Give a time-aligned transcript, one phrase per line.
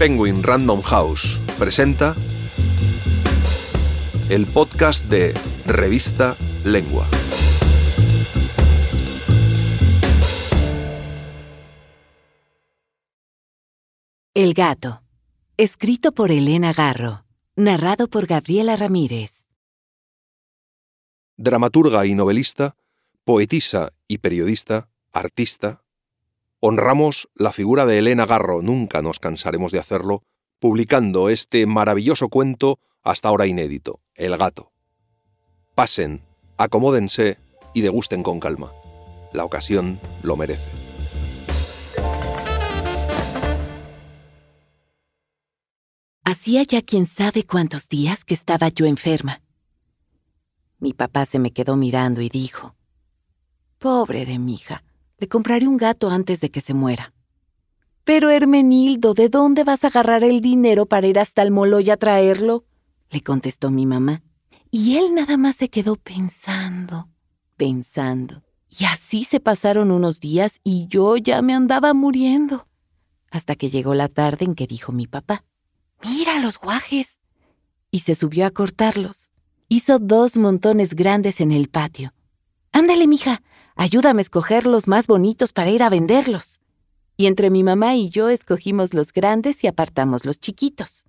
[0.00, 2.16] Penguin Random House presenta
[4.30, 5.34] el podcast de
[5.66, 7.06] Revista Lengua.
[14.32, 15.02] El gato.
[15.58, 17.26] Escrito por Elena Garro.
[17.54, 19.44] Narrado por Gabriela Ramírez.
[21.36, 22.74] Dramaturga y novelista,
[23.24, 25.82] poetisa y periodista, artista,
[26.60, 30.22] honramos la figura de Elena Garro, nunca nos cansaremos de hacerlo,
[30.58, 34.70] publicando este maravilloso cuento hasta ahora inédito, El gato.
[35.74, 36.22] Pasen,
[36.58, 37.38] acomódense
[37.72, 38.72] y degusten con calma.
[39.32, 40.68] La ocasión lo merece.
[46.24, 49.40] Hacía ya quién sabe cuántos días que estaba yo enferma.
[50.78, 52.76] Mi papá se me quedó mirando y dijo,
[53.78, 54.84] Pobre de mi hija,
[55.20, 57.12] le compraré un gato antes de que se muera.
[58.04, 61.90] Pero Hermenildo, ¿de dónde vas a agarrar el dinero para ir hasta el molo y
[61.90, 62.64] a traerlo?
[63.10, 64.22] le contestó mi mamá.
[64.70, 67.08] Y él nada más se quedó pensando,
[67.56, 68.42] pensando.
[68.68, 72.68] Y así se pasaron unos días y yo ya me andaba muriendo.
[73.30, 75.44] Hasta que llegó la tarde en que dijo mi papá,
[76.02, 77.20] Mira los guajes.
[77.90, 79.30] Y se subió a cortarlos.
[79.68, 82.14] Hizo dos montones grandes en el patio.
[82.72, 83.42] Ándale, mija,
[83.80, 86.60] ayúdame a escoger los más bonitos para ir a venderlos.
[87.16, 91.06] Y entre mi mamá y yo escogimos los grandes y apartamos los chiquitos.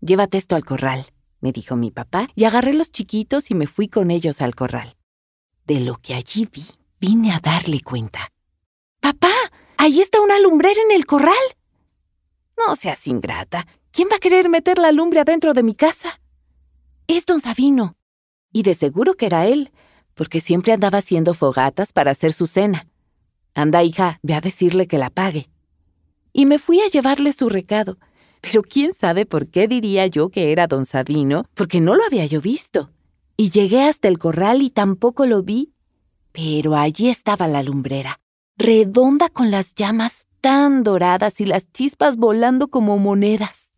[0.00, 1.06] Llévate esto al corral,
[1.40, 4.96] me dijo mi papá, y agarré los chiquitos y me fui con ellos al corral.
[5.66, 6.64] De lo que allí vi,
[6.98, 8.32] vine a darle cuenta.
[8.98, 9.32] Papá,
[9.76, 11.36] ahí está una lumbrera en el corral.
[12.58, 13.68] No seas ingrata.
[13.92, 16.20] ¿Quién va a querer meter la lumbre adentro de mi casa?
[17.06, 17.94] Es don Sabino.
[18.52, 19.70] Y de seguro que era él,
[20.20, 22.86] porque siempre andaba haciendo fogatas para hacer su cena.
[23.54, 25.48] Anda, hija, ve a decirle que la pague.
[26.34, 27.96] Y me fui a llevarle su recado.
[28.42, 32.26] Pero quién sabe por qué diría yo que era don Sabino, porque no lo había
[32.26, 32.90] yo visto.
[33.38, 35.72] Y llegué hasta el corral y tampoco lo vi.
[36.32, 38.20] Pero allí estaba la lumbrera,
[38.58, 43.70] redonda con las llamas tan doradas y las chispas volando como monedas.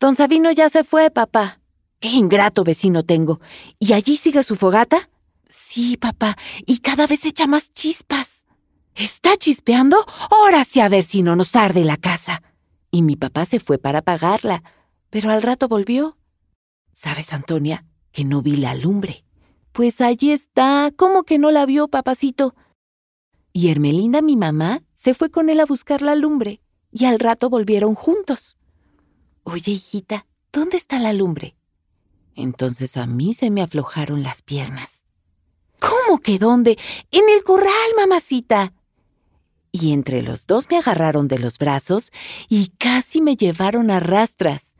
[0.00, 1.60] Don Sabino ya se fue, papá.
[2.00, 3.40] Qué ingrato vecino tengo.
[3.78, 5.08] ¿Y allí sigue su fogata?
[5.56, 8.44] Sí, papá, y cada vez echa más chispas.
[8.96, 10.04] ¿Está chispeando?
[10.28, 12.42] Ahora sí a ver si no nos arde la casa.
[12.90, 14.64] Y mi papá se fue para apagarla,
[15.10, 16.18] pero al rato volvió.
[16.92, 19.24] ¿Sabes, Antonia, que no vi la lumbre?
[19.70, 20.90] Pues allí está.
[20.96, 22.56] ¿Cómo que no la vio, papacito?
[23.52, 26.60] Y Hermelinda, mi mamá, se fue con él a buscar la lumbre,
[26.90, 28.56] y al rato volvieron juntos.
[29.44, 31.56] Oye, hijita, ¿dónde está la lumbre?
[32.34, 35.03] Entonces a mí se me aflojaron las piernas.
[35.88, 36.78] ¿Cómo que dónde?
[37.10, 38.72] En el corral, mamacita.
[39.72, 42.12] Y entre los dos me agarraron de los brazos
[42.48, 44.74] y casi me llevaron a rastras.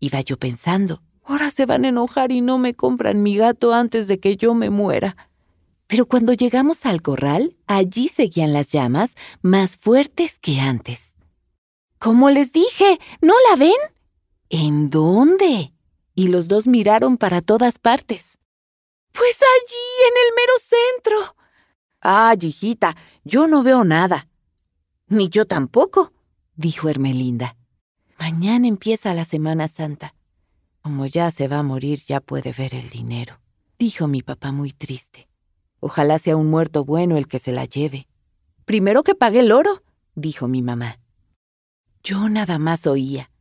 [0.00, 4.08] Iba yo pensando, ahora se van a enojar y no me compran mi gato antes
[4.08, 5.16] de que yo me muera.
[5.86, 11.14] Pero cuando llegamos al corral, allí seguían las llamas más fuertes que antes.
[11.98, 13.72] Como les dije, ¿no la ven?
[14.50, 15.72] ¿En dónde?
[16.14, 18.38] Y los dos miraron para todas partes.
[19.12, 21.36] Pues allí, en el mero centro.
[22.00, 24.28] Ah, hijita, yo no veo nada.
[25.08, 26.12] Ni yo tampoco,
[26.56, 27.56] dijo Hermelinda.
[28.18, 30.14] Mañana empieza la Semana Santa.
[30.80, 33.40] Como ya se va a morir, ya puede ver el dinero,
[33.78, 35.28] dijo mi papá muy triste.
[35.80, 38.08] Ojalá sea un muerto bueno el que se la lleve.
[38.64, 39.82] Primero que pague el oro,
[40.14, 41.00] dijo mi mamá.
[42.04, 43.31] Yo nada más oía.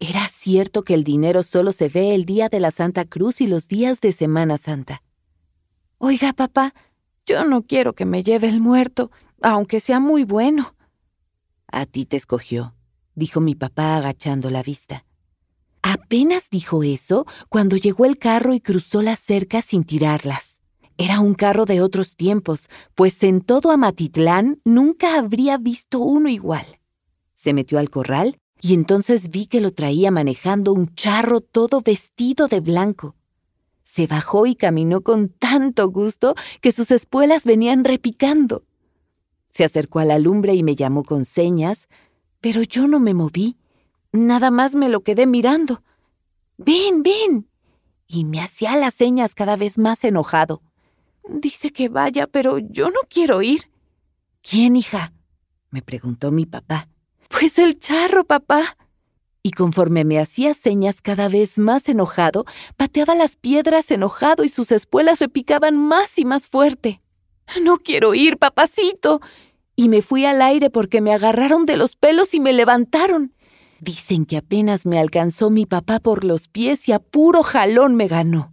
[0.00, 3.48] Era cierto que el dinero solo se ve el día de la Santa Cruz y
[3.48, 5.02] los días de Semana Santa.
[5.98, 6.72] Oiga, papá,
[7.26, 9.10] yo no quiero que me lleve el muerto,
[9.42, 10.76] aunque sea muy bueno.
[11.66, 12.76] A ti te escogió,
[13.16, 15.04] dijo mi papá agachando la vista.
[15.82, 20.62] Apenas dijo eso cuando llegó el carro y cruzó la cerca sin tirarlas.
[20.96, 26.66] Era un carro de otros tiempos, pues en todo Amatitlán nunca habría visto uno igual.
[27.34, 32.48] Se metió al corral y entonces vi que lo traía manejando un charro todo vestido
[32.48, 33.14] de blanco.
[33.84, 38.64] Se bajó y caminó con tanto gusto que sus espuelas venían repicando.
[39.50, 41.88] Se acercó a la lumbre y me llamó con señas,
[42.40, 43.56] pero yo no me moví,
[44.12, 45.82] nada más me lo quedé mirando.
[46.58, 47.48] Ven, ven.
[48.06, 50.62] Y me hacía las señas cada vez más enojado.
[51.28, 53.70] Dice que vaya, pero yo no quiero ir.
[54.42, 55.12] ¿Quién, hija?
[55.70, 56.88] me preguntó mi papá.
[57.28, 58.76] Pues el charro, papá.
[59.42, 62.44] Y conforme me hacía señas cada vez más enojado,
[62.76, 67.00] pateaba las piedras enojado y sus espuelas repicaban más y más fuerte.
[67.62, 69.20] No quiero ir, papacito.
[69.76, 73.32] Y me fui al aire porque me agarraron de los pelos y me levantaron.
[73.80, 78.08] Dicen que apenas me alcanzó mi papá por los pies y a puro jalón me
[78.08, 78.52] ganó.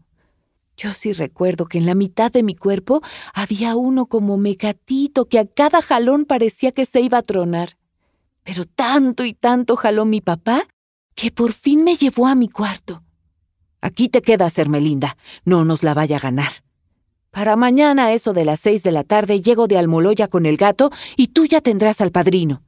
[0.77, 3.01] Yo sí recuerdo que en la mitad de mi cuerpo
[3.33, 7.77] había uno como mecatito que a cada jalón parecía que se iba a tronar.
[8.45, 10.65] Pero tanto y tanto jaló mi papá
[11.15, 13.03] que por fin me llevó a mi cuarto.
[13.81, 16.63] Aquí te quedas, Hermelinda, no nos la vaya a ganar.
[17.31, 20.91] Para mañana, eso de las seis de la tarde, llego de Almoloya con el gato
[21.17, 22.63] y tú ya tendrás al padrino.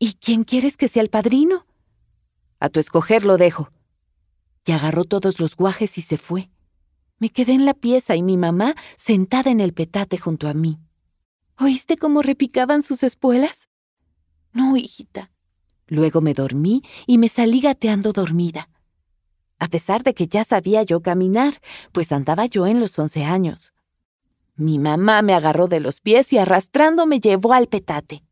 [0.00, 1.64] ¿Y quién quieres que sea el padrino?
[2.58, 3.70] A tu escoger lo dejo.
[4.66, 6.50] Y agarró todos los guajes y se fue.
[7.18, 10.80] Me quedé en la pieza y mi mamá sentada en el petate junto a mí.
[11.56, 13.67] ¿Oíste cómo repicaban sus espuelas?
[14.52, 15.30] No, hijita.
[15.86, 18.68] Luego me dormí y me salí gateando dormida.
[19.58, 21.54] A pesar de que ya sabía yo caminar,
[21.92, 23.72] pues andaba yo en los once años.
[24.54, 28.24] Mi mamá me agarró de los pies y arrastrando me llevó al petate.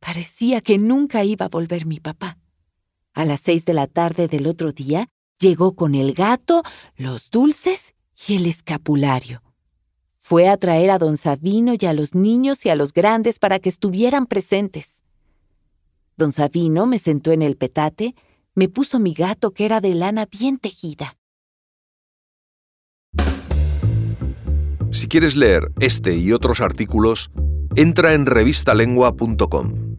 [0.00, 2.38] Parecía que nunca iba a volver mi papá.
[3.14, 5.08] A las seis de la tarde del otro día
[5.38, 6.62] llegó con el gato,
[6.96, 7.94] los dulces
[8.26, 9.42] y el escapulario.
[10.16, 13.58] Fue a traer a don Sabino y a los niños y a los grandes para
[13.58, 15.02] que estuvieran presentes.
[16.18, 18.14] Don Sabino me sentó en el petate,
[18.54, 21.18] me puso mi gato que era de lana bien tejida.
[24.92, 27.30] Si quieres leer este y otros artículos,
[27.74, 29.95] entra en revistalengua.com.